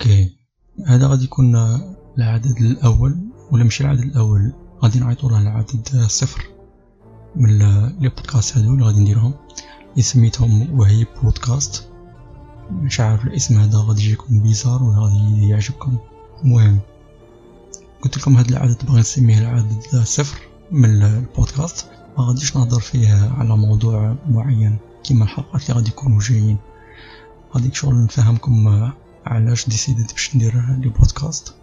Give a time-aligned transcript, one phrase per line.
[0.00, 0.36] أوكي.
[0.86, 1.56] هذا غادي يكون
[2.18, 3.18] العدد الأول
[3.50, 6.44] ولا ماشي العدد الأول غادي نعيطو له العدد صفر
[7.36, 7.58] من
[8.00, 9.34] لي بودكاست هادو اللي غادي نديرهم.
[9.90, 11.88] اللي سميتهم وهي بودكاست.
[12.70, 15.96] مش عارف الاسم هذا غادي يجيكم بيزار ولا غادي يعجبكم.
[16.44, 16.78] المهم
[18.02, 20.40] قلت لكم هذا العدد بغي نسميه العدد صفر
[20.72, 21.86] من البودكاست.
[22.18, 26.58] ما غاديش نهضر فيه على موضوع معين كيما الحلقات اللي غادي يكونوا جايين.
[27.54, 28.90] غادي شغل نفهمكم
[29.30, 31.54] علاش ديسيديت باش ندير les podcasts؟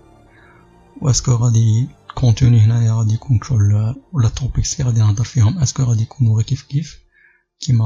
[1.01, 5.57] و est-ce que غادي contenu هنايا غادي يكون شغل ولا topics اللي غادي نهضر فيهم؟
[5.57, 6.99] est-ce que غادي يكونوا غير كيف كيف؟
[7.59, 7.85] كيما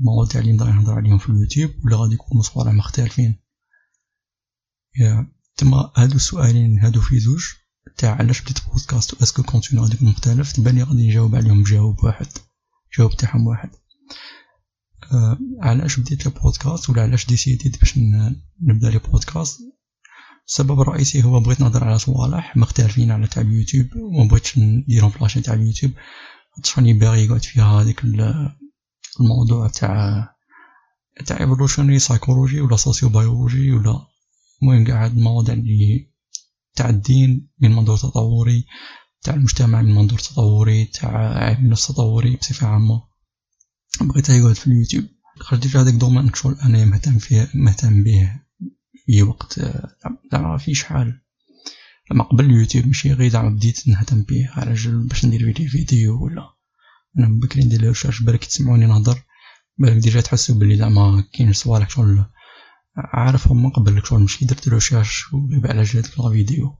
[0.00, 3.40] المواضيع اللي نقدر نهضر عليهم في اليوتيوب ولا غادي يكونوا صوالح مختلفين؟
[5.56, 7.44] تما هادو السؤالين هادو في زوج.
[7.96, 11.34] تاع علاش بديت بودكاست؟ و est-ce que contenu غادي يكون مختلف؟ تبان لي غادي نجاوب
[11.34, 12.28] عليهم بجواب واحد.
[12.98, 13.70] جواب تاعهم واحد.
[15.60, 17.98] علاش بديت البودكاست ولا علاش ديسيديت باش
[18.62, 19.60] نبدا les podcasts
[20.48, 25.18] السبب الرئيسي هو بغيت نهضر على صوالح مختلفين على تاع اليوتيوب وما بغيتش نديرهم في
[25.20, 25.92] la chaîne تاع اليوتيوب.
[26.78, 28.04] راني باغي يقعد فيها هذيك
[29.20, 30.28] الموضوع تاع
[31.26, 34.06] تاع evolutionary psychology ولا sociobiology ولا
[34.62, 36.10] المهم قاعد المواضيع اللي
[36.76, 38.64] تاع الدين من منظور تطوري
[39.22, 43.02] تاع المجتمع من منظور تطوري تاع علم النفس تطوري بصفة عامة.
[44.02, 45.04] بغيتها يقعد في اليوتيوب.
[45.40, 48.40] خرجت في هذاك ال domaine شغل أنا مهتم فيه مهتم به
[49.06, 49.60] في وقت
[50.32, 51.20] زعما في شحال
[52.10, 56.24] لما قبل اليوتيوب ماشي غير زعما بديت نهتم به على جال باش ندير فيديو فيديو
[56.24, 56.42] ولا.
[57.18, 59.22] أنا بكري ندير recherche بالك تسمعوني نهضر
[59.78, 62.24] بالك déjà تحسوا بلي زعما كاين صوالح شغل.
[62.96, 66.74] عارفهم من قبل شغل ماشي درت recherche وبيبع على جال la vidéo.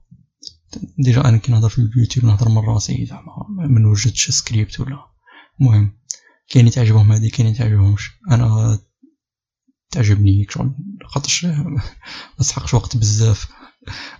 [0.99, 4.99] déjà أنا كي نهضر في اليوتيوب نهضر من راسي زعما ما وجدتش سكريبت ولا.
[5.61, 5.97] المهم.
[6.49, 8.11] كاين تعجبهم هذه كاين تعجبهمش.
[8.31, 8.79] أنا
[9.91, 10.71] تعجبني شغل
[11.05, 13.47] خاطرش ما وقت بزاف.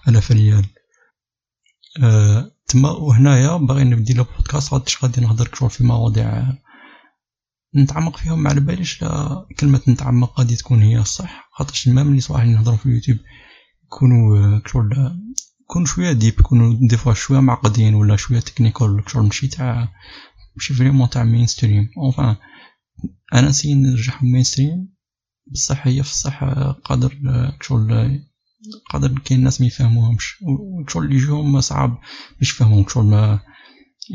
[0.07, 0.65] أنا فنيان
[2.03, 6.53] أه تما وهنايا باغي نبدي له بودكاست غاديش غادي نهضر شغل في مواضيع
[7.75, 11.49] نتعمق فيهم ما على باليش لا كلمة نتعمق غادي تكون هي الصح.
[11.51, 13.17] خاطرش ما ملي صراحة نهضروا في اليوتيوب
[13.85, 15.19] يكونوا شغل
[15.61, 19.93] يكونوا شوية deep يكونوا des fois شوية معقدين ولا شوية technical شغل ماشي تاع
[20.57, 22.35] ماشي vraiment تاع mainstream enfin
[23.33, 24.89] أنا نسي نرجعهم mainstream
[25.51, 26.43] بصح هي في الصح
[26.83, 27.13] قادر
[27.61, 28.19] شغل
[28.89, 30.35] قادر كاين ناس ما يفهموهمش.
[30.87, 31.99] شغل اللي يجيهم صعب
[32.39, 33.39] باش يفهموهم شغل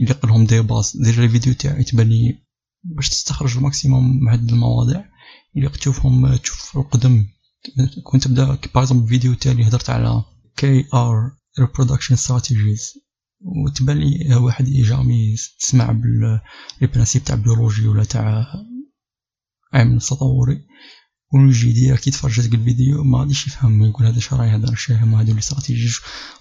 [0.00, 2.38] يليق لهم des bases déjà الفيديو تاعي تبان لي
[2.84, 5.04] باش تستخرج ال maximum من هاد المواضيع.
[5.54, 7.26] يليق تشوفهم تشوف القدم.
[8.04, 10.24] كنت تبدا باغ فيديو تاعي هضرت على
[10.56, 11.30] كي ار
[11.60, 12.98] reproduction strategies.
[13.44, 15.92] وتبان لي واحد جامي تسمع
[16.80, 18.47] بالبرانسيب تاع بيولوجي ولا تاع
[19.75, 20.66] علم التطوري.
[21.34, 25.38] ويجي ديريكت يتفرج هذاك الفيديو ما غاديش يفهم يقول هذا شراي هذا شاهم هادو لي
[25.38, 25.91] استراتيجي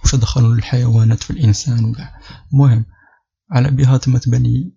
[0.01, 2.19] واش دخلوا الحيوانات في الإنسان وكاع.
[2.53, 2.85] المهم
[3.51, 4.72] على بها تما تبان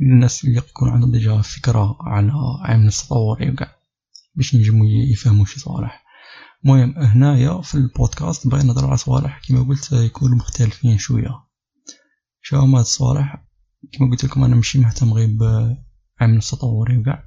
[0.00, 3.76] الناس اللي يكون عندهم ديجا فكرة على علم التطوري وكاع
[4.34, 6.03] باش ينجموا يفهموا شي صوالح.
[6.64, 9.40] المهم هنايا في البودكاست بغينا نهضر على صوالح.
[9.48, 11.44] كما قلت يكونوا مختلفين شوية.
[12.42, 13.44] شو هما هاد الصوالح.
[13.92, 17.24] كما قلت لكم أنا ماشي مهتم غير بعلم التطوري وكاع.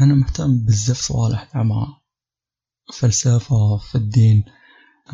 [0.00, 1.50] أنا مهتم بزاف صوالح.
[1.54, 1.86] زعما
[2.94, 4.44] فلسفه في الدين.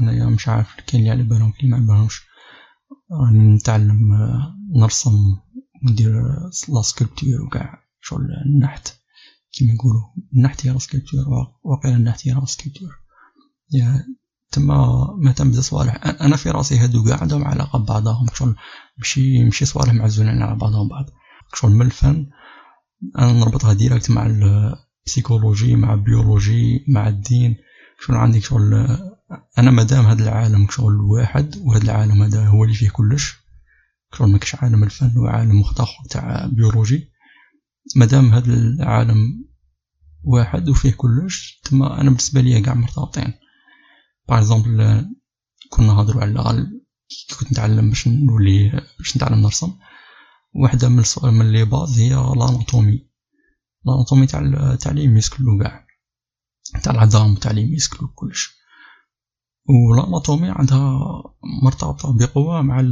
[0.00, 2.22] انايا مش عارف كاين اللي على بالهم كاين ما على بالهمش.
[3.12, 3.98] راني نتعلم
[4.76, 5.36] نرسم
[5.90, 6.22] ندير
[6.68, 7.82] la sculpture وكاع.
[8.00, 8.88] شغل النحت.
[9.52, 10.02] كيما يقولوا
[10.36, 11.20] النحت هي la sculpture
[11.64, 13.05] واقيلا النحت هي la sculpture.
[14.52, 18.56] تما مهتم بزاف صوالح أنا في رأسي هادو كاع عندهم علاقه ببعضهم شغل
[18.98, 21.06] ماشي ماشي صوالح معزولين على بعضهم بعض
[21.54, 22.26] شغل من الفن
[23.18, 27.56] أنا نربطها direct مع ال psychologie مع ال biologie مع الدين.
[28.00, 28.74] شغل عندك شغل؟
[29.58, 33.36] أنا مادام هذا العالم شغل واحد وهذا العالم هذا هو اللي فيه كلش
[34.14, 37.10] شغل ماكش عالم الفن وعالم مختلط تاع biologie
[37.96, 39.44] مادام هذا العالم
[40.24, 43.32] واحد وفيه كلش تما أنا بالنسبة ليا كاع مرتبطين.
[44.28, 45.06] par exemple
[45.70, 46.66] كنا نهضروا على
[47.08, 49.72] كي كنت نتعلم باش نولي باش نتعلم نرسم
[50.54, 53.08] واحدة من السؤال من les bases هي l'anatomie
[53.84, 55.86] l'anatomie تاع تاع les muscles وكاع
[56.82, 58.56] تاع العظام تاع les muscles وكلش
[59.68, 60.98] و ال anatomie عندها
[61.62, 62.82] مرتبطة بقوة مع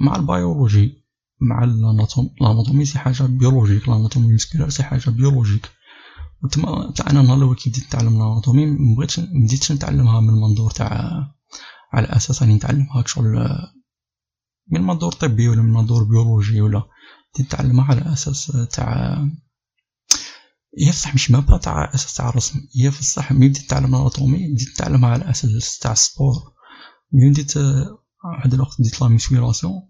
[0.00, 1.02] مع ال biologie.
[1.40, 5.70] مع ال anatomie c'est حاجة biologique ال anatomie musculaire c'est حاجة biologique
[6.44, 10.70] وتما تاع أنا نهار الأول كي بديت نتعلم ال anatomie مبغيتش مبديتش نتعلمها من منظور
[10.70, 10.88] تاع
[11.92, 13.48] على أساس راني نتعلمها شغل
[14.70, 16.82] من منظور طبي ولا من منظور بيولوجي ولا
[17.34, 19.18] تتعلمها على أساس تاع
[20.78, 24.52] هي بصح مش مابا تاع أساس تاع الرسم هي في الصح بديت تعلم ال anatomie
[24.52, 26.52] بديت تعلمها على أساس تاع ال sport.
[27.12, 27.56] ملي بديت
[28.24, 29.88] واحد الوقت بديت la musculation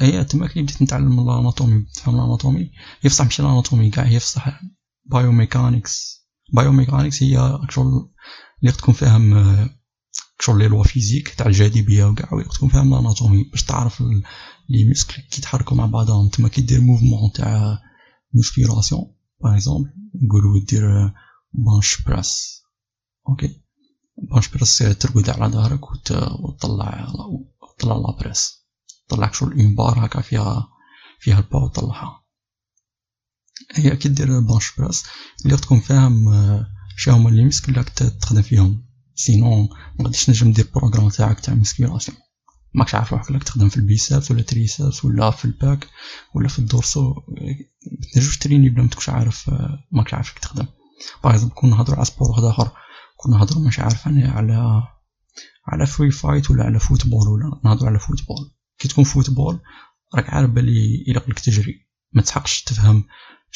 [0.00, 2.70] هي تما كي بديت نتعلم ال anatomie تفهم ال anatomie
[3.00, 4.60] هي بصح ماشي الأناتومي كاع هي بصح
[5.04, 8.10] biomechanics biomechanics هي شغل
[8.62, 9.34] اللي تكون فاهم
[10.40, 14.00] شغل les lois physiques تاع الجاذبية وكاع تكون فاهم ال anatomie باش تعرف
[14.68, 16.28] les muscles كي يتحركوا مع بعضهم.
[16.28, 17.78] تما كي دير mouvement تاع
[18.34, 19.90] musculation par exemple
[20.22, 21.12] نقولو دير
[21.52, 22.62] bench press
[23.28, 23.62] okay
[24.32, 27.06] bench press ترقد على ظهرك وتطلع
[27.78, 28.66] تطلع la presse
[29.08, 30.68] طلعك شغل une barre هكا فيها
[31.20, 32.21] فيها البا وطلعها
[33.74, 35.04] هي كي دير bench press.
[35.44, 36.24] اللي تكون فاهم
[36.96, 38.84] شنو هما les muscles راك تخدم فيهم.
[39.14, 39.68] sinon
[39.98, 42.18] مغاديش نجم دير programme تاعك تاع musculation
[42.74, 45.88] ماكش عارف روحك راك تخدم في ال biceps ولا triceps ولا في ال pecs
[46.34, 47.14] ولا في ال dorsaux.
[48.00, 49.50] متنجمش تريني بلا متكونش عارف
[49.92, 50.66] ماكش عارف كيف تخدم.
[51.24, 52.70] par exemple كون نهضرو على sport واحد آخر
[53.16, 54.82] كون نهضرو مش عارف أنا على
[55.66, 59.60] على free fight ولا على football ولا نهضرو على football كي تكون football
[60.14, 61.88] راك عارف بلي إلا قلك تجري.
[62.12, 63.04] ما تحقش تفهم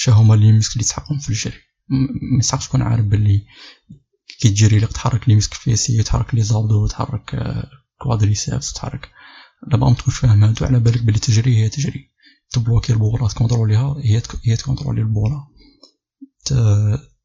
[0.08, 1.58] هما les muscles اللي تحقهم في الجري.
[2.36, 3.46] ما تحقش تكون عارف بلي
[4.40, 7.36] كي تجري لك تحرك les muscles fessiers تحرك les abdos تحرك
[7.98, 9.10] quadriceps تحرك
[9.70, 12.10] دابا ما تكونش فاهم هادو على بالك بلي تجري هي تجري.
[12.50, 15.46] تبلوكي البولا تكونتروليها هي هي تكونترولي البولا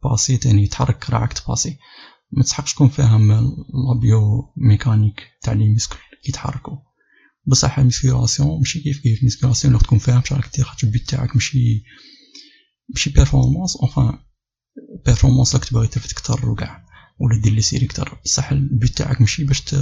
[0.04, 1.78] باسي تاني تحرك راعك تباسي.
[2.32, 5.98] ما تسحقش تكون فاهم la biomécanique تاع les muscles
[6.30, 6.78] يتحركوا
[7.46, 10.93] بصح ال musculation ماشي كيف كيف ال musculation لو تكون فاهم شراك دير خاطر ال
[10.93, 11.84] but تاعك ماشي
[12.92, 14.20] ماشي performance enfin
[15.06, 16.86] performance راك تبغي ترفد كتر وكاع
[17.20, 19.76] ولا دير les séries كتر بصح ال but تاعك ماشي باش ت...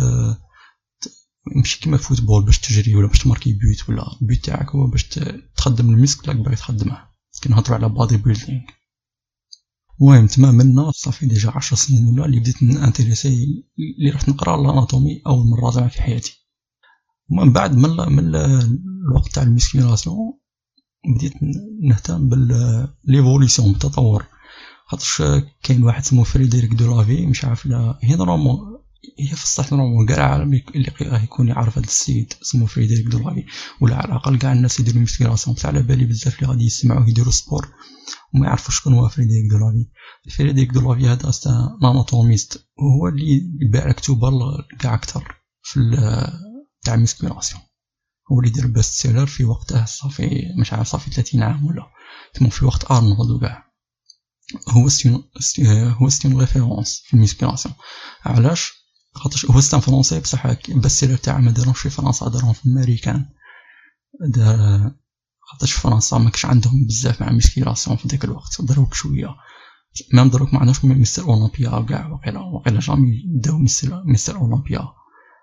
[1.56, 5.04] ماشي كيما football باش تجري ولا باش تماركي but ولا ال but تاعك هو باش
[5.56, 7.10] تخدم ال muscle راك باغي تخدمه.
[7.42, 8.62] كي نهضرو على bodybuilding
[10.02, 13.64] المهم تما منا صافي déjà عشر سنين ولا اللي بديت نانتيريسي
[14.00, 16.48] اللي رحت نقرا ال anatomie أول مرة في حياتي.
[17.32, 20.39] ومن بعد من من الوقت تاع ال musculation
[21.06, 21.34] بديت
[21.82, 24.26] نهتم ب l'évolution بالتطور
[24.86, 25.22] خاطرش
[25.64, 28.60] كاين واحد سمو Frédéric Delavier مش عارف لا هي normalement
[29.20, 33.46] هي في الصح normalement كاع العالم اللي راه يكون يعرف هذا السيد سمو Frédéric Delavier
[33.82, 37.32] ولا على الأقل كاع الناس يديروا musculation بصح على بالي بزاف اللي غادي يسمعوه يديروا
[37.32, 37.68] sport
[38.34, 39.88] وما يعرفوش شكون هو Frédéric Delavier
[40.38, 43.42] Frédéric Delavier هذا c'est un anatomiste وهو اللي
[43.72, 44.32] باع كتوبه
[44.80, 45.80] كاع أكثر في
[46.84, 47.62] تاع musculation
[48.32, 51.86] هو اللي دار best-seller في وقته صافي مش عارف صافي 30 عام ولا
[52.34, 53.70] تما في وقت أرنولد وكاع.
[54.70, 55.24] هو c'est une
[55.70, 57.76] هو c'est une référence في ال musculation
[58.26, 58.74] علاش؟
[59.16, 63.26] خاطرش هو c'est un Français بصح best-seller تاعه ما داروش في فرنسا داروهم في الماريكان
[64.30, 64.92] دار
[65.42, 69.36] خاطرش فرنسا ما عندهم بزاف مع musculation في ديك الوقت داروك شوية.
[70.14, 74.88] même دروك ما عندهمش مستر أولمبيا وكاع وقيلا وقيلا jamais داو مستر مستر أولمبيا.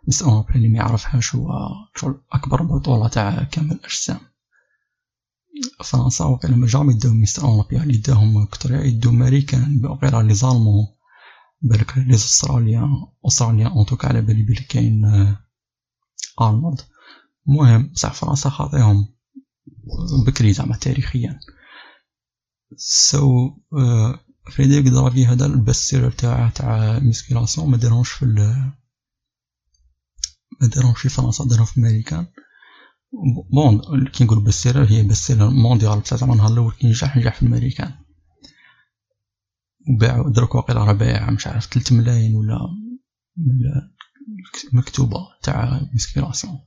[0.09, 1.49] مستر اولمبيا اللي ما يعرفهاش هو
[1.97, 4.21] شغل أكبر بطولة تاع كمال الأجسام.
[5.85, 10.87] فرنسا وقيلا ما jamais داو مستر اولمبيا اللي داهم كتر يدو ماريكان وقيلا les Allemands
[11.63, 12.89] بالك لي أستراليا
[13.27, 15.05] أستراليا en tout cas على بالي بلي كاين
[16.41, 16.81] أرنولد.
[17.49, 19.09] المهم بصح فرنسا خاطيهم
[20.27, 21.41] بكري زعما تاريخيا.
[22.77, 23.51] ce
[24.53, 28.23] Frédéric Delavier هذا ال best-seller تاعه تاع musculation ما دارهمش في
[30.61, 32.27] ما دارهمش في فرنسا دارهم في امريكان
[33.53, 37.43] bon كي نقول best-seller هي best-seller mondial بصح زعما النهار الأول كي نجح نجح في
[37.43, 37.95] الأمريكان.
[39.89, 42.59] وباع دروك واقيلا راه بايع مش عارف تلت ملاين ولا
[44.73, 46.59] مكتوبة تاع musculation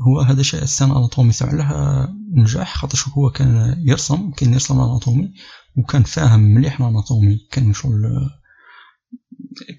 [0.00, 4.86] هو هذا شيء السنة anatomie تاع علاه نجح خاطرش هو كان يرسم كان يرسم ال
[4.86, 5.34] anatomie
[5.76, 8.02] وكان فاهم مليح ال anatomie كان شغل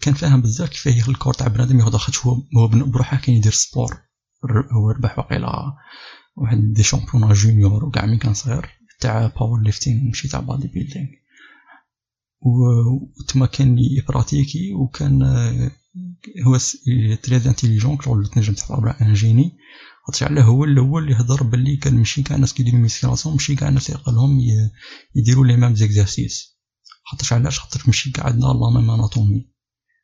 [0.01, 3.51] كان فاهم بزاف كيفاه ال corps تاع بنادم ياخد خاطش هو هو بروحه كان يدير
[3.51, 4.01] sport
[4.71, 5.77] هو ربح واقيلا
[6.35, 8.69] واحد des champions juniors وكاع مين كان صغير
[8.99, 11.07] تاع powerlifting ماشي تاع bodybuilding
[13.27, 15.23] تما كان يبراتيكي وكان
[16.45, 16.57] هو
[17.23, 19.57] très intelligent شغل تنجم تهضر باللي un génie
[20.07, 23.69] خاطر علاه هو الأول اللي هضر باللي كان ماشي كاع الناس كيديروا musculation ماشي كاع
[23.69, 24.39] الناس يقلهم
[25.15, 26.59] يديروا les mêmes exercices
[27.03, 29.49] خاطرش علاش؟ خاطر ماشي كاع عندنا la même anatomie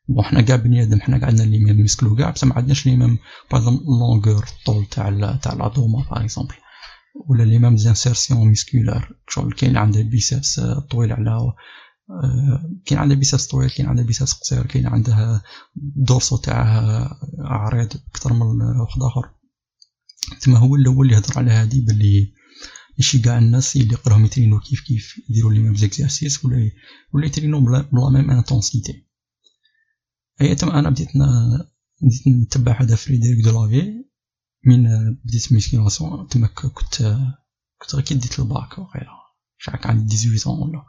[0.08, 2.96] bon حنا بني آدم حنا كاع عندنا les mêmes muscles كاع بصح ما عندناش les
[2.96, 3.18] mêmes
[3.52, 6.54] par longueur الطول تاع تاع العظومه par exemple
[7.28, 10.60] ولا les mêmes insertions musculaires شغل كاين اللي عنده biceps
[10.90, 11.52] طويل على
[12.86, 15.42] كاين عندها biceps طويل كاين عندها biceps قصير كاين عندها
[15.96, 19.30] dorsaux تاعها عريض أكثر من واحد آخر.
[20.40, 22.32] تما هو الأول اللي هضر على هادي باللي
[22.98, 26.70] ماشي كاع الناس اللي يقراهم يترينو كيف كيف يديروا les mêmes exercices ولا
[27.12, 29.05] ولا يترينو ب la même intensité
[30.40, 31.08] et تما أنا بديت
[32.02, 34.04] بديت نتبع هذا Frédéric Delavier.
[34.66, 34.84] من
[35.24, 36.72] بديت musculation تما كنت
[37.78, 39.22] كنت غير كي ديت الباك وغيرها.
[39.58, 40.82] شحال عندي 18 ولا.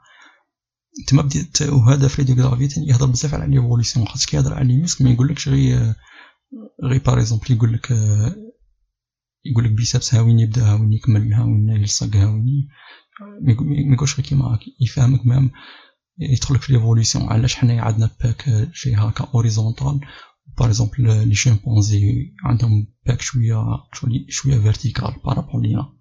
[1.07, 5.09] تما بديت وهذا Frédéric Delavier يهضر بزاف على l'évolution خاطر كيهضر على لي ميسك ما
[5.11, 5.93] يقولكش غير
[6.83, 7.91] غير par exemple يقولك
[9.45, 12.67] يقول لك biceps هاويني يبدا هاويني يكمل هاويني يلصق هاويني.
[13.41, 15.51] ما يقولش غير كيما يفهمك même
[16.19, 19.99] يدخلك في l'évolution علاش حنايا عندنا pec شي هكا horizontal
[20.57, 23.63] par exemple les chimpanzés عندهم pec شوية
[24.29, 25.93] شوية vertical par rapport لينا.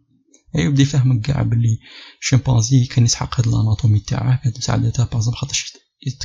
[0.57, 1.79] أي يبدا يفهمك كاع بلي
[2.21, 5.73] شيمبانزي كان يسحق هاد ال anatomie تاعه كانت مساعدته exemple خاطرش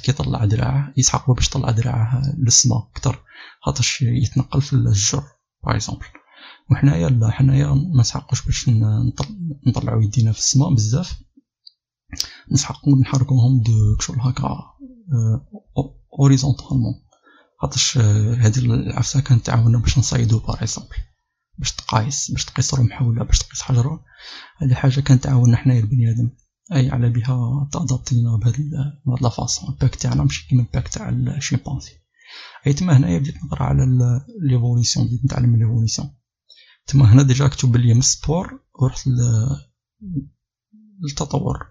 [0.04, 3.20] كيطلع دراعه يسحق باش يطلع دراعه للسما أكثر
[3.62, 5.24] خاطرش يتنقل في الشجر
[5.66, 6.06] par exemple
[6.72, 8.70] وحنايا لا حنايا ما نسحقوش باش
[9.68, 11.22] نطلعو يدينا في السماء بزاف.
[12.52, 14.58] نسحقو نحركوهم دو كشغل هكا
[16.20, 16.94] horizontalement
[17.62, 20.96] خاطرش هادي العفسة كانت تعاوننا باش نصيدو par exemple
[21.58, 24.04] باش تقايس باش تقيس رمح ولا باش تقيس حجرة.
[24.58, 26.30] هذه حاجة كانت تعاوننا حنايا البني آدم
[26.74, 28.56] أي على بها ت adapt ينا بهاد
[29.06, 31.92] بهاد la façon ال pec تاعنا ماشي كيما ال pec تاع الشيمبانزي
[32.68, 33.86] أي تما هنايا بديت نقرا على
[34.42, 36.10] l'évolution بديت نتعلم l'évolution
[36.88, 39.08] تما هنا déjà كتب لي من ال sport ورحت
[41.04, 41.68] للتطور.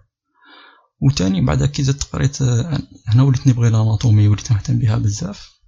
[1.01, 2.41] وتاني بعد كي زدت قريت
[3.07, 5.61] هنا وليت نبغي ال anatomie وليت نهتم بها بزاف.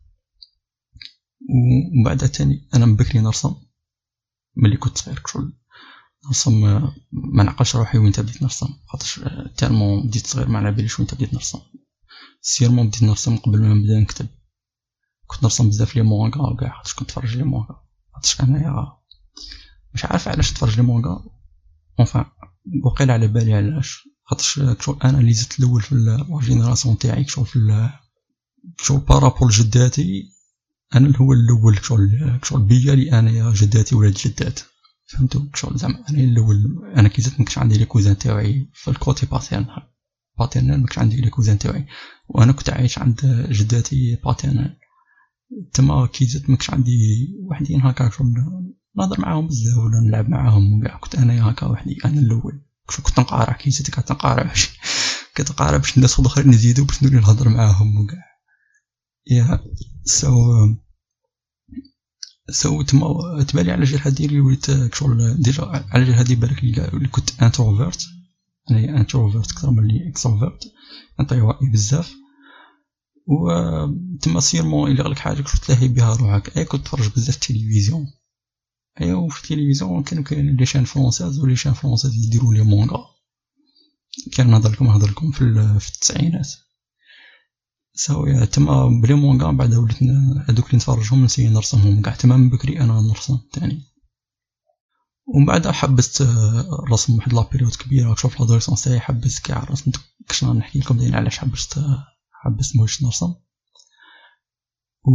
[1.49, 3.55] ومن بعد تاني أنا من بكري نرسم
[4.55, 5.53] ملي كنت صغير كشغل
[6.27, 6.61] نرسم
[7.11, 9.19] ما نعقلش روحي وين بديت نرسم خاطرش
[9.57, 11.59] tellement بديت صغير ما على باليش وين بديت نرسم.
[12.41, 14.27] sûrement بديت نرسم قبل ما نبدا نكتب.
[15.27, 17.83] كنت نرسم بزاف les mangas وكاع خاطرش كنت نتفرج les mangas.
[18.13, 18.97] خاطرش أنايا
[19.93, 21.25] مش عارف علاش نتفرج les mangas.
[21.99, 22.25] enfin
[22.83, 24.07] وقيل على بالي علاش.
[24.25, 25.91] خاطرش كشغل أنا اللي زدت الأول في
[26.41, 27.89] ال génération تاعي كشغل في
[28.77, 30.23] كشغل par rapport جداتي
[30.95, 34.59] أنا اللي هو الأول كشغل كشغل بيا لي انايا جداتي ولاد جدات.
[35.05, 38.98] فهمتو كشغل زعما أنا الأول أنا كي زدت مكنش عندي les cousins تاعي في ال
[38.98, 39.89] côté paternel
[40.39, 41.85] paternel مكنش عندي les cousins تاعي
[42.29, 44.77] وأنا كنت عايش عند جداتي paternel
[45.73, 48.33] تما كي زدت مكنش عندي وحدين هكا شغل
[48.97, 50.97] نهضر معاهم بزاف ولا نلعب معاهم وكاع.
[50.97, 52.61] كنت انايا هكا وحدي أنا الأول.
[53.01, 54.69] كنت نقارع كي زدت كنت نقارع باش
[55.37, 58.23] كنت باش الناس الاخرين يزيدوا باش نولي نهضر معاهم وكاع
[59.27, 59.59] يا
[60.05, 60.29] so
[62.49, 67.07] so تما تبالي على جال هادي اللي وليت كشغل déjà على جال هادي بالك اللي
[67.07, 68.05] كنت introvert
[68.71, 70.63] أنا introvert أكثر من اللي extrovert
[71.19, 72.13] انطوائي بزاف.
[73.27, 73.49] و
[74.21, 76.57] تما sûrement إلا غلك حاجة كنت تلاهي بها روحك.
[76.57, 78.05] أي كنت تفرج بزاف التلفزيون
[79.01, 83.05] ايوا وفي التلفزيون كانوا كاين les chaînes françaises و les chaînes françaises يديروا les mangas
[84.33, 85.39] كان نهضر لكم نهضر لكم في,
[85.79, 86.53] في التسعينات
[87.93, 90.03] ساوي تما ب les mangas بعد وليت
[90.49, 93.83] هذوك اللي نتفرجهم نسي نرسمهم كاع تما من بكري أنا نرسم تاني
[95.25, 99.91] ومن بعد حبست الرسم واحد la période كبيره شوف l'adolescence تاعي حبست كاع الرسم
[100.29, 101.79] كش نحكي لكم دايرين علاش حبست
[102.31, 103.33] حبست موش نرسم
[105.05, 105.11] و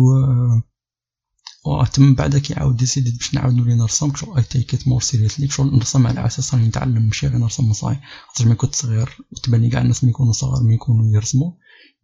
[1.66, 5.48] وتم بعد كيعاود décid يت باش نعاود نولي نرسم شغل أي take it more seriously
[5.48, 7.96] شغل نرسم على أساس راني نتعلم ماشي غير نرسم مصاي
[8.28, 11.52] خاطر ملي كنت صغير وتبان لي كاع الناس ملي يكونوا صغار ملي يكونوا يرسموا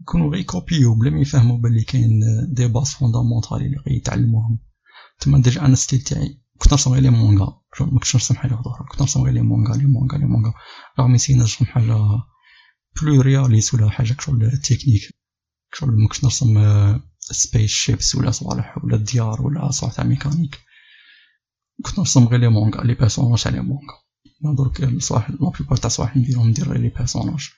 [0.01, 4.59] يكونوا غير copi يو بلا ما يفهموا بلي كاين des bases fondamentales اللي غيتعلموهم
[5.21, 8.87] تما déjà أنا style تاعي كنت نرسم غير les mangas ما كنتش نرسم حاجة أخرى
[8.91, 10.53] كنت نرسم غير les mangas les mangas les mangas
[11.01, 11.99] رغم يسينا نرسم حاجة
[13.03, 15.03] plus réaliste ولا حاجة كشغل تكنيك
[15.73, 16.59] كشغل ما كنتش نرسم
[17.33, 20.61] spaceships ولا صوالح ولا ديار ولا صوالح تاع ميكانيك.
[21.85, 23.95] كنت نرسم غير les mangas les personnages تاع les mangas
[24.57, 27.51] درك صوالح la plupart تاع صوالح نديرهم ندير les personnages.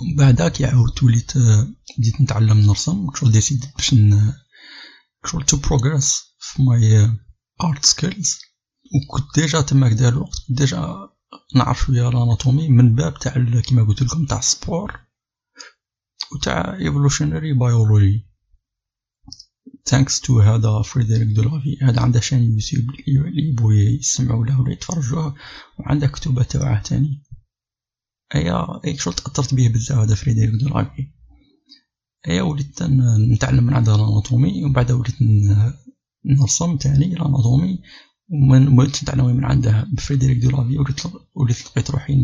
[0.00, 1.32] ومن بعد كي عاودت وليت
[1.98, 3.94] بديت نتعلم نرسم كشغل décid يت باش
[5.24, 7.10] كشغل to progress في my
[7.64, 8.38] art skills
[8.94, 11.08] وكنت déjà تماك داير الوقت كنت déjà
[11.54, 15.00] نعرف شوية ال anatomie من باب تاع كيما قلت لكم تاع ال sport
[16.32, 18.25] وتاع evolutionary biology
[19.86, 25.34] thanks to هذا Frédéric Delavier هذا عنده chaîne YouTube اللي يبغوا يسمعوا له ولا يتفرجوه
[25.78, 27.22] وعنده كتب تاعه تاني.
[28.34, 31.12] ايا اي شغل تاثرت به بزاف هذا Frédéric Delavier
[32.28, 32.82] ايا وليت
[33.32, 35.16] نتعلم من عنده ال anatomie ومن بعد وليت
[36.24, 37.78] نرسم تاني ال anatomie
[38.28, 41.00] ومن وليت نتعلم من عنده ب Frédéric Delavier وليت
[41.34, 42.14] وليت لقيت روحي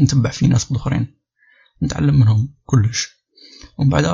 [0.00, 1.06] نتبع في ناس اخرين
[1.82, 3.08] نتعلم منهم كلش.
[3.78, 4.04] ومن بعد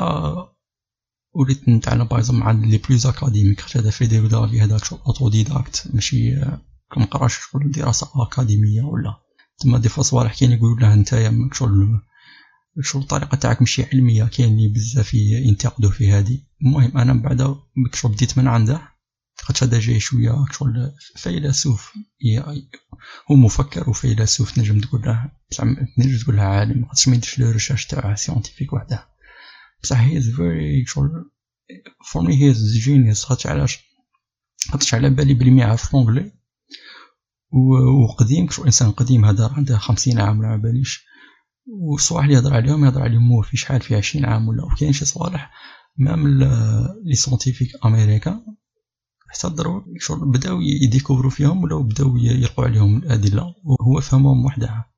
[1.33, 6.35] وليت نتعلم exemple مع les plus académiques هذا في Delavier هذاك شغل autodidacte ماشي
[6.93, 9.15] كنقراش شغل دراسة أكاديمية ولا.
[9.59, 12.01] تما des fois صوالح كاين يقولوا له نتايا شغل
[12.81, 17.55] شغل الطريقة تاعك؟ ماشي علمية كاين اللي بزاف ينتقدوا في هذه المهم أنا من بعد
[17.93, 18.81] شغل بديت من عنده
[19.41, 21.93] خاطش هذا جاي شوية شغل فيلسوف.
[23.31, 25.31] هو مفكر وفيلسوف تنجم تقول له
[25.97, 26.85] تنجم تقول له عالم.
[26.85, 29.10] خاطش ما يديرش les recherches تاعه scientifiques وحده.
[29.83, 31.31] بصح he very شغل
[32.05, 33.79] for me he is genius خاطش علاش؟
[34.71, 36.31] خاطش على بالي بلي ما لونجلي
[38.03, 41.05] وقديم شغل إنسان قديم هذا عنده خمسين عام ولا باليش.
[41.67, 45.05] والصوالح اللي يهضر عليهم يهضر عليهم هو في شحال؟ في عشرين عام ولا وكاين شي
[45.05, 45.51] صوالح
[45.97, 46.27] même
[47.05, 48.41] les scientifiques américains
[49.29, 53.55] حتى دروك شغل بداو ي découvr و فيهم ولا بداو يلقوا عليهم الأدلة.
[53.63, 54.91] وهو فهمهم وحدها.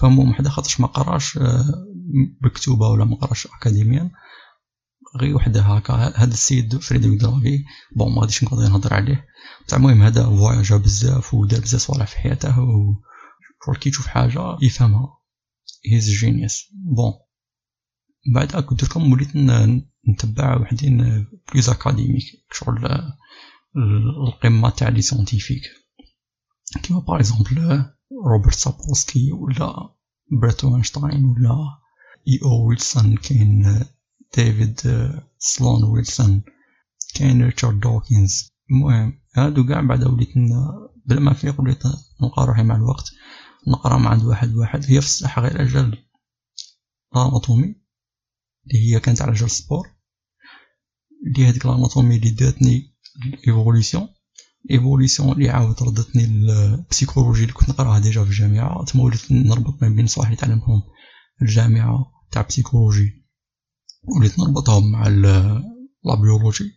[0.00, 1.38] فهمهم وحدها خاطرش ما قراش
[2.42, 4.10] بكتوبه ولا ما قراش أكاديميا.
[5.16, 5.94] غير وحدة هكا.
[5.94, 7.64] هذا السيد Frédéric Delavier
[7.96, 9.26] bon ما غاديش نقدر نهضر عليه.
[9.66, 15.18] بصح المهم هذا voyagé بزاف ودار بزاف صوالح في حياته و كي يشوف حاجة يفهمها.
[15.92, 17.12] he's genius bon
[18.34, 19.36] بعد قلت لكم وليت
[20.08, 23.12] نتبع وحدين plus académique شغل
[24.28, 25.62] القمة تاع les scientifiques
[26.82, 27.84] كيما par exemple
[28.26, 29.94] روبرت سابولسكي ولا
[30.40, 31.56] بريت أينشتاين ولا
[32.28, 32.68] E.O.
[32.68, 33.84] ويلسون كاين
[34.36, 34.80] ديفيد
[35.38, 36.42] سلون ويلسون
[37.14, 40.28] كاين ريتشارد دوكنز المهم هادو كاع بعد وليت
[41.06, 41.82] بلا ما نفيق وليت
[42.22, 43.10] نلقى روحي مع الوقت
[43.68, 44.84] نقرأ مع عند واحد واحد.
[44.84, 45.98] هي في الصحة غير أجل
[47.16, 47.74] ال anatomie
[48.66, 49.88] اللي هي كانت على جال sport
[51.26, 52.94] اللي هاديك ال anatomie اللي داتني
[53.26, 54.08] ال évolution
[54.70, 58.84] évolution اللي عاود ردتني ال psychologie اللي كنت نقراها déjà في الجامعة.
[58.84, 60.82] تما وليت نربط ما بين تعلمتهم
[61.38, 63.25] في الجامعة تاع psychologie.
[64.06, 66.72] وليت نربطهم مع la biologie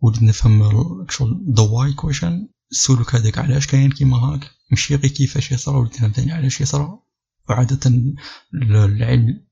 [0.00, 0.62] وليت نفهم
[1.08, 5.94] شغل the why question السلوك هذاك علاش كاين كيما هاك ماشي غير كيفاش يصرا وليت
[5.94, 7.02] نفهم ثاني علاش يصرا
[7.48, 7.90] وعادة
[8.54, 9.50] العلم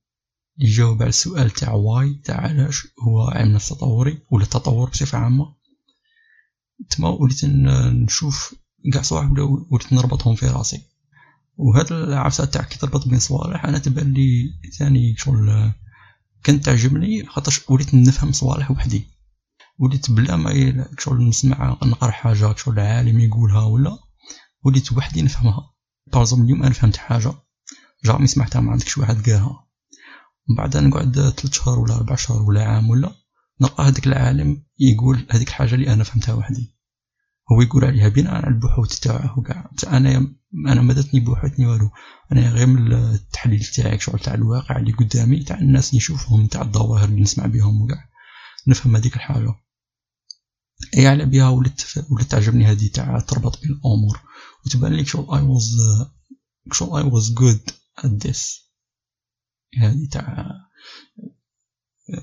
[0.58, 5.54] يجاوب على السؤال تاع واي تاع علاش هو علم نفس تطوري ولا التطور بصفة عامة.
[6.90, 8.54] تما وليت نشوف
[8.92, 9.30] قاع صوالح
[9.70, 10.82] وليت نربطهم في راسي.
[11.56, 15.72] وهاد العفسة تاع كي تربط بين صوالح أنا تبان لي ثاني شغل
[16.44, 19.06] كانت تعجبني خاطرش وليت نفهم صوالح وحدي.
[19.78, 23.98] وليت بلا ما شغل نسمع نقرأ حاجة شغل عالم يقولها ولا
[24.64, 25.74] وليت وحدي نفهمها.
[26.12, 27.32] بارزوم اليوم أنا فهمت حاجة
[28.04, 29.66] جامي سمعتها ما عندكش واحد قالها.
[30.48, 33.12] من بعد نقعد ثلاث شهور ولا أربع شهور ولا عام ولا
[33.60, 36.77] نلقى هذاك العالم يقول هذيك الحاجة اللي أنا فهمتها وحدي.
[37.52, 39.38] هو يقول عليها بناء على البحوث تاعه.
[39.38, 40.34] وكاع أنا
[40.66, 41.90] أنا داتني بحوث والو
[42.32, 47.08] أنا غير من التحليل تاعي شغل تاع الواقع اللي قدامي تاع الناس نشوفهم تاع الظواهر
[47.08, 47.82] اللي نسمع بهم.
[47.82, 48.08] وكاع
[48.66, 49.54] نفهم هذيك الحاجة.
[50.96, 54.20] اي على بها ولات ولات تعجبني هذه تاع تربط بين الأمور.
[54.66, 55.76] وتبان لك شغل I was
[56.72, 58.68] شغل I was good at this
[59.78, 60.46] هذه تاع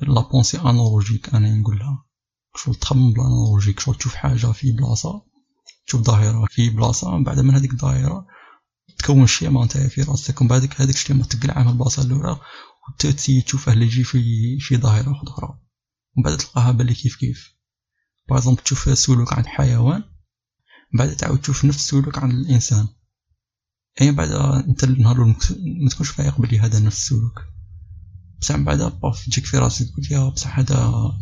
[0.02, 2.06] la pensée analogique أنا نقولها.
[2.56, 5.22] شغل تخمم بال analogique شغل تشوف حاجة في بلاصة
[5.88, 8.28] تشوف ظاهرة في بلاصة من بعد من هذيك الظاهرة
[8.98, 12.40] تكون schéma نتايا في راسك ومن بعد هذيك ال schéma تقلعها من البلاصة الأولى
[12.90, 15.60] وتسيي تشوفه اللي يجي في في ظاهرة أخرى.
[16.18, 17.56] ومن بعد تلقاها باللي كيف كيف.
[18.30, 20.04] باغ تشوف سلوك عند حيوان
[20.94, 22.88] من بعد تعاود تشوف نفس السلوك عند الإنسان.
[24.02, 24.32] أي بعد
[24.70, 27.42] أنت النهار ما تكونش فايق بلي هذا نفس السلوك.
[28.42, 30.76] بصح من بعد باف تجيك في راسك تقول يا بصح هذا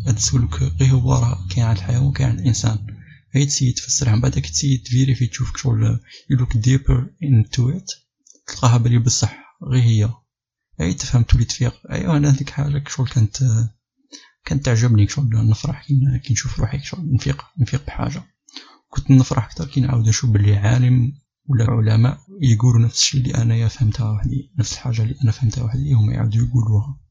[0.07, 2.87] هذا السلوك غير هو راه كاين عند الحيوان وكاين عند الإنسان.
[3.31, 5.99] هي تسيي تفسرها من بعد تسيي تفيريفي تشوف شغل
[6.31, 7.91] يلوك ديبر انتو ات
[8.47, 10.09] تلقاها بلي بصح غير هي.
[10.81, 11.73] أي تفهم تولي تفيق.
[11.91, 13.37] ايوا أنا هذيك حاجة شغل كانت
[14.45, 15.87] كانت تعجبني شغل نفرح
[16.23, 18.23] كي نشوف روحي شغل نفيق نفيق بحاجة.
[18.89, 21.13] كنت نفرح أكثر كي نعاود نشوف بلي عالم
[21.45, 25.93] ولا علماء يقولوا نفس الشيء اللي انايا فهمتها وحدي نفس الحاجة اللي أنا فهمتها وحدي
[25.93, 27.02] هما يعاودوا يقولوها.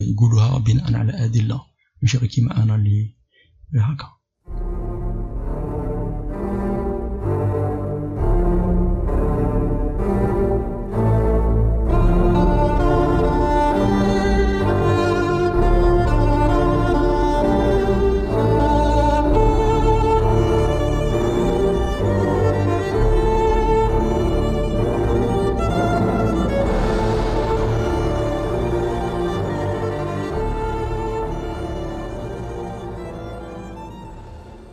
[0.00, 1.60] يقولوها بناء على أدلة.
[2.02, 3.14] ماشي غير كيما أنا اللي
[3.74, 4.08] هكا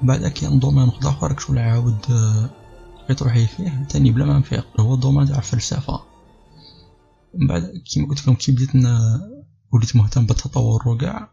[0.04, 2.00] بعد كاين domaine واحد آخر شغل عاود
[3.04, 3.84] لقيت روحي فيه.
[3.90, 6.00] تاني بلا ما نفيق هو ال domaine تاع الفلسفة.
[7.34, 8.70] من بعد كيما قلت لكم كي بديت
[9.74, 11.32] وليت مهتم بالتطور وكاع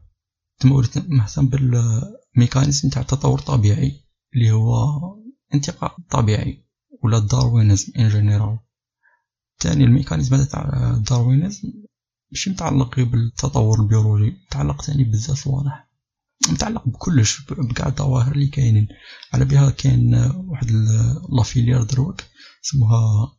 [0.61, 4.05] تما وليت مهتم بال mécanisme تاع التطور الطبيعي
[4.35, 4.75] اللي هو
[5.55, 6.65] انتقاء طبيعي
[7.03, 8.59] ولا darwinisme en général
[9.61, 11.73] تاني ال mécanisme تاع darwinisme
[12.33, 15.88] ماشي متعلق بالتطور البيولوجي متعلق تاني بزاف صوالح
[16.49, 18.89] متعلق بكلش بقاع الظواهر اللي كاينين
[19.33, 20.71] على بها كاين واحد
[21.39, 22.23] la filière دروك
[22.65, 23.33] اسمها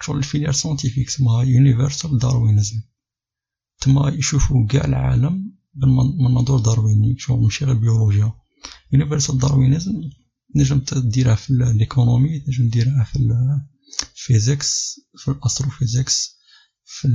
[0.00, 2.82] شغل ال filière scientifique اسمها universal Darwinism
[3.80, 8.32] تما يشوفوا كاع العالم من منظور دارويني شغل ماشي غير بيولوجيا.
[8.92, 9.92] Universal Darwinism
[10.56, 13.18] نجم ديرها في ال économie نجم ديرها في
[14.16, 16.38] ال physics في ال astrophysics
[16.84, 17.08] في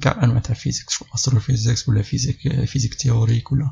[0.00, 0.92] كاع أنواع تاع physics.
[0.92, 3.70] شغل astrophysics ولا physique physique théorique ولا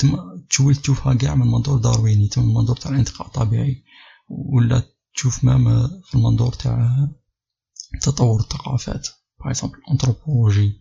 [0.00, 3.84] تما تولي تشوفها كاع من منظور دارويني تما من منظور تاع الانتقاء الطبيعي
[4.28, 4.82] ولا
[5.14, 7.08] تشوف même في المنظور تاع
[8.02, 9.08] تطور الثقافات
[9.40, 10.72] par exemple anthropologie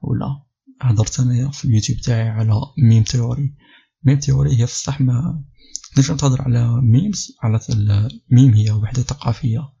[0.00, 0.42] ولا
[0.80, 3.54] هضرت انايا في اليوتيوب تاعي على meme theory
[4.04, 5.44] meme theory هي الصح ما
[5.96, 9.72] تنجم تهضر على memes على الميم هي وحدة ثقافية.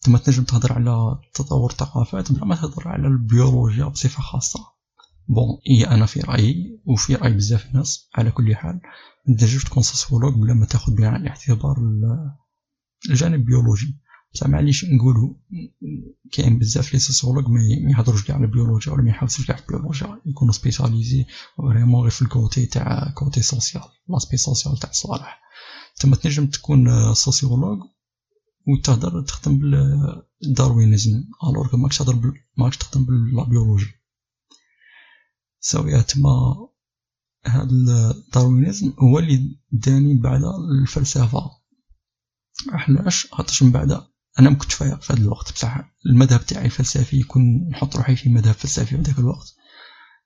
[0.00, 4.71] ثم تنجم تهضر على تطور الثقافات بلا ما تهضر على البيولوجيا بصفة خاصة.
[5.28, 8.80] bon هي أنا في رايي وفي راي بزاف ناس على كل حال
[9.38, 11.76] تنجم تكون sociologue بلا ما تاخذ بعين الاعتبار
[13.10, 13.98] الجانب البيولوجي
[14.34, 15.34] بصح معليش نقولوا
[16.32, 20.20] كاين بزاف les sociologues ما يهضروش كاع على البيولوجيا ولا ما يحاولوش كاع في البيولوجيا
[20.26, 25.40] يكونوا spécialisés vraiment غير في ال côté تاع côté social l'aspect social تاع الصالح
[26.00, 27.78] تما تنجم تكون sociologue
[28.66, 29.60] وتهضر تخدم
[30.40, 34.01] بال darwinisme alors ماكش تهضر ماكش تخدم بال biologie
[35.64, 36.68] سويا تما
[37.46, 40.40] هاد ال darwinisme هو اللي داني بعد
[40.80, 41.50] الفلسفة.
[42.72, 43.90] علاش خاطرش من بعد؟
[44.38, 45.94] أنا ما كنتش فايق في هذا الوقت بصح.
[46.06, 49.54] المذهب تاعي الفلسفي يكون نحط روحي في مذهب فلسفي في ذاك الوقت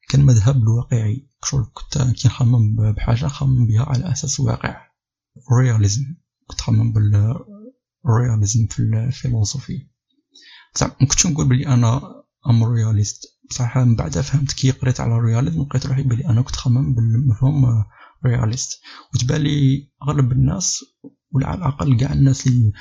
[0.08, 1.30] كان مذهب الواقعي.
[1.74, 4.86] كنت كي نخمم بحاجة نخمم بها على أساس واقع.
[5.60, 6.04] réalisme
[6.46, 9.88] كنت نخمم بال réalisme في ال philosophie
[10.74, 12.02] بصح ما كنتش نقول بلي أنا
[12.50, 13.35] I'm réaliste.
[13.50, 16.94] بصح من بعد فهمت كي قريت على ال réalisme لقيت روحي بلي أنا كنت خمم
[16.94, 17.84] بالمفهوم
[18.26, 18.80] réaliste
[19.14, 20.84] وتبان لي أغلب الناس
[21.32, 22.72] ولا على الأقل كاع الناس اللي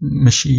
[0.00, 0.50] ماشي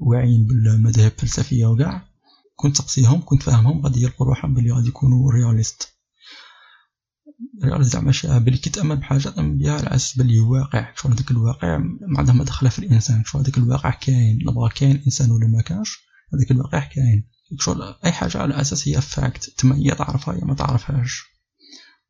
[0.00, 2.08] واعيين بالمذاهب الفلسفية وكاع
[2.56, 5.88] كنت تقصيهم كنت فاهمهم غادي يلقوا روحهم بلي غادي يكونوا réalistes
[7.64, 11.30] réaliste زعما شي بلي كي تأمن بحاجة تأمن بها على أساس بلي واقع شغل هذاك
[11.30, 15.46] الواقع ما عندها ما دخله في الإنسان شغل هذاك الواقع كاين باغ كاين إنسان ولا
[15.46, 15.98] ما كانش
[16.34, 17.28] هذاك الواقع كاين.
[17.58, 21.22] شغل أي حاجة على أساس هي fact تما هي تعرفها هي ما تعرفهاش.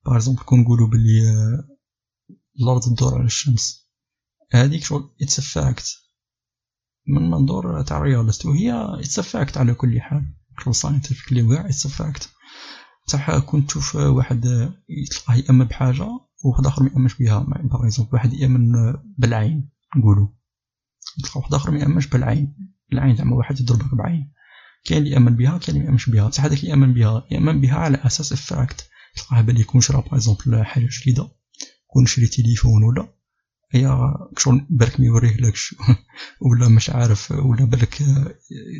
[0.07, 1.69] par كون نقولوا بلي آه،
[2.61, 3.89] الأرض تدور على الشمس.
[4.53, 5.99] هذيك شغل it's fact
[7.07, 10.35] من منظور تاع réaliste وهي it's fact على كل حال.
[10.65, 12.31] شغل scientifically وكاع it's fact
[13.07, 14.45] بصح كنت تشوف واحد
[14.89, 16.07] يتلقاه يأمن بحاجة
[16.45, 17.39] وواحد آخر ما يأمنش بها.
[17.39, 18.73] par exemple واحد يأمن
[19.19, 20.29] بالعين نقولوا.
[21.25, 22.57] تلقى واحد آخر ما يأمنش بالعين.
[22.93, 24.33] العين زعما واحد يضربك بعين.
[24.85, 26.29] كاين اللي يأمن بها كاين اللي يأمنش بها.
[26.29, 30.63] بصح هذاك اللي يأمن بها يأمن بها على أساس fact تلقاه بلي يكون شرا par
[30.63, 31.29] حاجة جديدة
[31.85, 33.09] يكون شري تليفون ولا
[33.75, 35.75] هي شغل بالك ما يوريهلكش
[36.47, 38.03] ولا مش عارف ولا بالك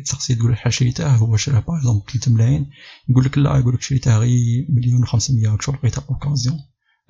[0.05, 2.69] تقصي تقول حاشيته هو شراه par exemple 3 ملايين
[3.09, 6.59] يقول لك لا يقول لك شريته غير مليون و500 شغل لقيتها occasion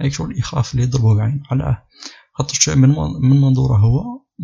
[0.02, 1.84] هيك شغل يخاف اللي يضربه بعين علاه
[2.34, 2.90] خاطر من
[3.30, 4.04] من منظوره هو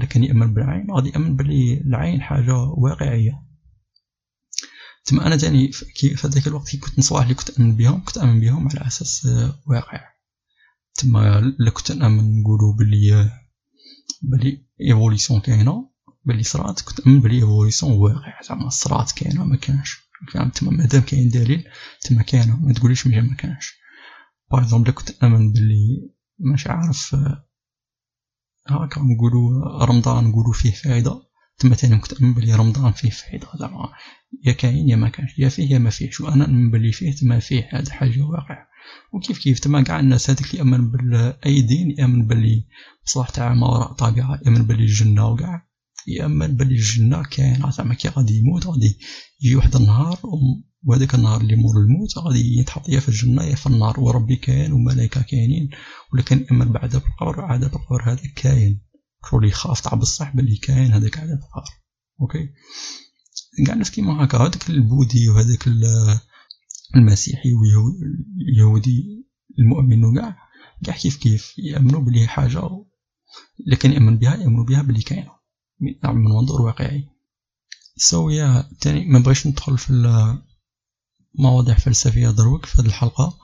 [0.09, 3.48] كان يأمن بالعين غادي يأمن بلي العين حاجة واقعية.
[5.05, 8.39] تما أنا تاني في هذاك الوقت كي كنت الصوالح اللي كنت أمن بهم كنت أمن
[8.39, 9.27] بهم على أساس
[9.67, 10.09] واقع.
[10.95, 13.31] تما لا كنت نامن نقولو بلي
[14.21, 15.89] بلي évolution كاينة
[16.25, 18.41] بلي صرات كنت نامن بلي évolution واقع.
[18.41, 19.97] زعما صرات كاينة ما كانش.
[20.55, 21.67] تما مادام كاين دليل
[22.01, 22.65] تما كاينة.
[22.65, 23.73] ما تقوليش ما كانش.
[24.51, 27.15] par exemple كنت نامن بلي مش عارف
[28.67, 31.28] هاكا نقولو رمضان نقولو فيه فايدة.
[31.59, 33.89] تما تاني كنت نامن بلي رمضان فيه فايدة زعما
[34.45, 37.39] يا كاين يا ما كانش يا فيه يا ما فيهش وأنا نامن بلي فيه تما
[37.39, 38.67] فيه هاد حاجة واقع
[39.13, 42.67] وكيف كيف؟ تما كاع الناس هذيك اللي يامن باي دين يامن باللي
[43.05, 45.67] بصح تاع ما وراء الطبيعه يامن باللي الجنة وكاع
[46.07, 48.99] يامن باللي الجنة كاين زعما كي غادي يموت غادي
[49.41, 50.19] يجي واحد النهار
[50.83, 54.71] وهذاك النهار اللي مور الموت غادي يتحط يا في الجنة يا في النار وربي كاين
[54.71, 55.69] وملائكة كاينين
[56.13, 58.88] ولا كان يامن بعذاب القبر عذاب القبر هذا كاين.
[59.21, 61.71] كل يخاف تاع بصح باللي كاين هذاك عذاب القبر
[62.21, 62.49] OK؟
[63.65, 65.67] كاع الناس كيما هكا هذاك ال body وهذاك
[66.95, 69.25] المسيحي واليهودي
[69.59, 70.37] المؤمن وكاع
[70.85, 72.61] كاع كيف كيف يأمنوا بلي حاجة
[73.67, 75.31] لكن يأمن بها يأمنوا بها بلي كاينة.
[76.03, 77.09] نعم من منظور واقعي.
[77.97, 79.89] سويا تاني ما بغيش ندخل في
[81.35, 83.37] المواضيع فلسفية دروك في هذه الحلقة.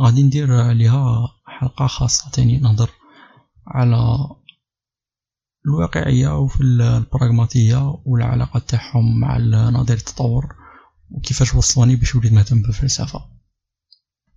[0.00, 2.90] غادي ندير عليها حلقة خاصة تاني نهضر
[3.66, 4.28] على
[5.66, 9.38] الواقعية وفي البراغماتية والعلاقة تاعهم مع
[9.70, 10.54] نظرية التطور
[11.10, 13.20] وكيفاش وصلوني باش وليت مهتم بالفلسفة.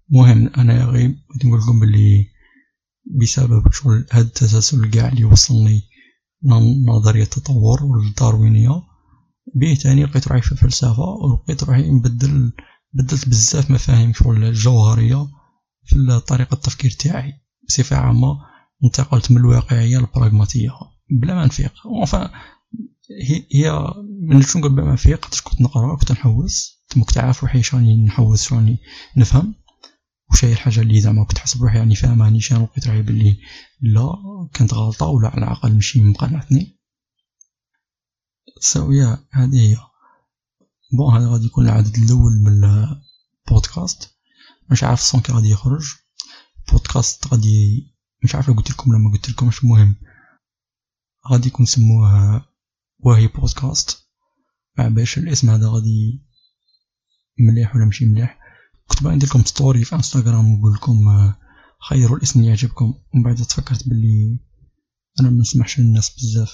[0.09, 2.27] مهم أنا غير نقول لكم بلي
[3.21, 5.81] بسبب شغل هاد التسلسل كاع اللي وصلني
[6.87, 8.81] نظرية التطور والداروينية
[9.55, 12.51] بيه تاني لقيت روحي في الفلسفة ولقيت روحي نبدل
[12.93, 15.27] بدلت بزاف مفاهيم شغل الجوهرية
[15.85, 17.33] في طريقة التفكير تاعي.
[17.67, 18.37] بصفة عامة
[18.83, 20.71] انتقلت من الواقعية للبراغماتية.
[21.11, 21.73] بلا ما نفيق.
[23.53, 26.83] هي من شنو نقول بلا ما نفيق كنت نقرأ كنت نحوس.
[26.89, 28.77] تمك تعرف روحي شاني نحوس شاني
[29.17, 29.55] نفهم.
[30.31, 33.37] وش هي الحاجة اللي زعما كنت حسب روحي يعني فاهمها نيشان لقيت روحي بلي
[33.81, 34.13] لا
[34.53, 36.79] كانت غلطة ولا على الأقل ماشي مقنعتني.
[38.59, 39.77] سويا هذه هي.
[40.97, 44.15] bon هذا غادي يكون العدد الأول من البودكاست.
[44.71, 45.85] مش عارف ال son كي غادي يخرج.
[46.71, 47.87] بودكاست غادي
[48.23, 49.95] مش عارف قلت لكم لما قلت لكم مش مهم.
[51.27, 52.45] غادي يكون سموه
[52.99, 54.07] وهي بودكاست.
[54.77, 56.25] مع باش الاسم هذا غادي
[57.39, 58.39] مليح ولا ماشي مليح.
[58.87, 61.37] كنت باغي ندير لكم story في انستغرام ونقول لكم آه،
[61.89, 62.93] خيروا الاسم اللي يعجبكم.
[63.13, 64.39] ومن بعد تفكرت باللي
[65.19, 66.51] أنا ما نسمحش للناس بزاف.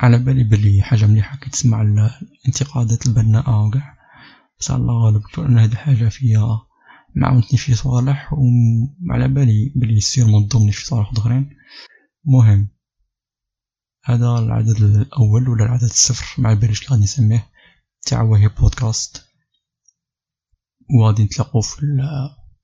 [0.00, 3.98] على بالي بلي حاجة مليحة كي تسمع الانتقادات البناءة وكاع.
[4.60, 6.66] بس على غالب لأن هاد الحاجة فيها
[7.16, 11.50] معاونتني في صوالح وعلى بالي بلي يصير منظمني في صوالح اخرين
[12.24, 12.68] مهم.
[14.04, 17.46] هذا العدد الأول ولا العدد الصفر مع باليش غادي نسميه
[18.02, 19.24] تاع وهي بودكاست.
[20.94, 21.80] وغادي نتلاقوا في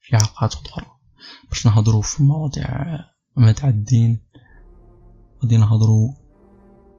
[0.01, 0.87] في حلقات أخرى.
[1.49, 2.99] باش نهضروا في مواضيع
[3.37, 4.21] متعدين
[5.43, 6.13] غادي نهضروا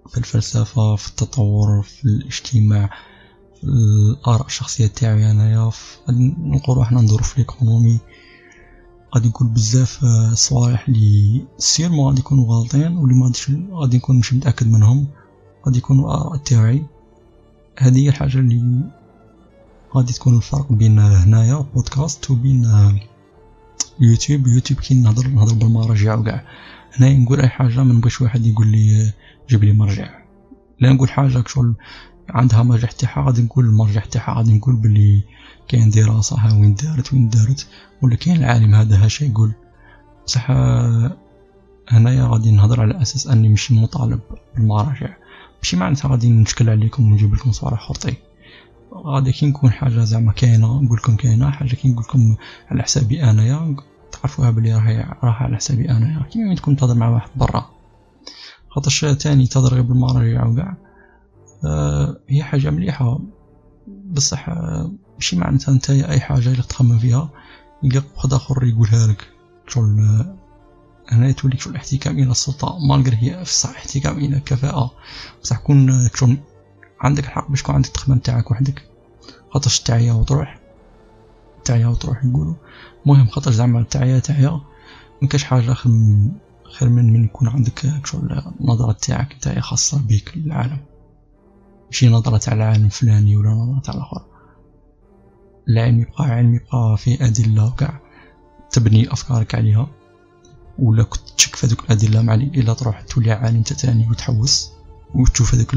[0.09, 2.89] في الفلسفة في التطور في الاجتماع
[3.55, 5.71] في الآراء الشخصية تاعي أنايا.
[6.07, 7.99] غادي نقولوا حنا ندورو في ليكونومي
[9.17, 11.45] غادي نقول بزاف صوالح لي
[11.79, 13.31] ما غادي يكونوا غالطين واللي ما
[13.71, 15.07] غادي نكون مش متأكد منهم.
[15.65, 16.85] غادي يكونوا آراء تاعي
[17.79, 18.81] هذه هي الحاجة اللي
[19.95, 22.65] غادي تكون الفرق بين هنايا بودكاست وبين
[23.99, 24.47] يوتيوب.
[24.47, 26.45] يوتيوب كي نهضر نهضر بالمراجع وكاع.
[26.93, 29.13] هنايا نقول أي حاجة ما نبغيش واحد يقول لي
[29.49, 30.09] جيب لي مرجع
[30.79, 31.73] لا نقول حاجة كشغل
[32.29, 35.23] عندها مرجع تاعها غادي نقول المرجع تاعها غادي نقول بلي
[35.67, 37.67] كاين دراسة ها وين دارت وين دارت
[38.01, 39.53] ولا كاين العالم هذا هاش يقول.
[40.25, 40.51] بصح
[41.89, 44.19] هنايا غادي نهضر على أساس أني مش مطالب
[44.55, 45.09] بالمراجع.
[45.57, 48.13] ماشي معناتها غادي نشكل عليكم ونجيب لكم صوالح خرطي.
[48.93, 52.35] غادي كي نكون حاجة زعما كاينة نقول لكم كاينة حاجة كي نقول لكم
[52.71, 53.75] على حسابي أنايا
[54.11, 56.25] تعرفوها بلي راهي راها على حسابي أنايا.
[56.31, 57.69] كيما تكون تهضر مع واحد برا.
[58.69, 60.77] خاطرش تاني تهضر غير بالمراجع وكاع.
[62.29, 63.19] هي حاجة مليحة.
[63.87, 67.29] بصح آه ماشي معناتها انت أي حاجة اللي تخمم فيها
[67.83, 69.27] يلقى واحد آخر يقولها لك.
[69.67, 70.35] شغل آه،
[71.11, 72.77] هنا تولي شغل احتكام إلى السلطة.
[72.89, 74.91] مالغري هي صح احتكام إلى كفاءة.
[75.43, 76.37] بصح كون شغل
[77.01, 78.83] عندك الحق باش يكون عندك التخمام تاعك وحدك.
[79.51, 80.59] خاطرش تعيا وتروح
[81.65, 82.55] تعيا وتروح يقولوا.
[83.05, 84.61] المهم خاطر زعما تعيا تعيا
[85.21, 85.91] مكاش حاجة خير
[86.77, 90.77] خير من من يكون عندك شغل النظرة تاعك نتايا خاصة بيك للعالم.
[91.87, 94.25] ماشي نظرة تاع العالم فلاني ولا نظرة تاع الآخر
[95.69, 97.99] العلم يبقى علم يبقى فيه أدلة وكاع.
[98.71, 99.87] تبني أفكارك عليها.
[100.79, 104.71] ولا كنت تشك في هذوك الأدلة مع إلا تروح تولي عالم تاني وتحوس
[105.15, 105.75] وتشوف هذوك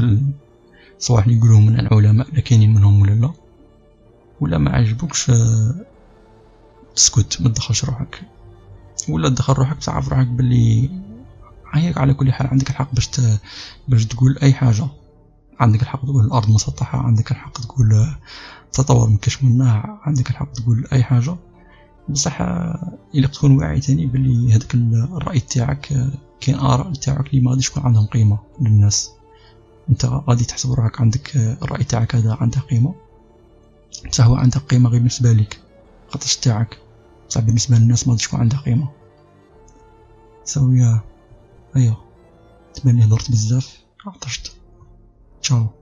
[0.99, 3.33] صباح اللي يقولوهم من العلماء لا كاينين منهم ولا لا.
[4.41, 5.75] ولا ما عجبوكش آه،
[6.95, 8.21] تسكت ما تدخلش روحك.
[9.09, 10.89] ولا تدخل روحك تعرف روحك باللي
[11.73, 13.09] هيك على كل حال عندك الحق باش
[13.87, 14.87] باش تقول أي حاجة.
[15.61, 18.17] عندك الحق تقول الأرض مسطحة عندك الحق تقول آه،
[18.73, 21.35] تطور مكاش منها عندك الحق تقول أي حاجة.
[22.09, 22.41] بصح
[23.15, 25.93] الا تكون واعي تاني باللي هذاك الرأي تاعك
[26.41, 29.11] كاين آراء تاعك اللي ما غاديش يكون عندهم قيمة للناس.
[29.89, 32.95] أنت غادي تحسب روحك عندك الرأي تاعك هذا عنده قيمة؟
[34.09, 35.59] بصح هو عنده قيمة غير بالنسبة ليك
[36.09, 36.77] خاطرش تاعك.
[37.29, 38.89] بصح بالنسبة للناس ما تكون عنده قيمة.
[40.43, 41.01] سويا
[41.75, 41.95] ايوا
[42.73, 43.77] تبان لي هضرت بزاف.
[44.07, 44.60] عطشت
[45.41, 45.80] Tchau.